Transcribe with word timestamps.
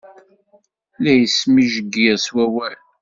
La 1.03 1.13
ismejgir 1.25 2.13
s 2.25 2.27
wawal. 2.35 2.75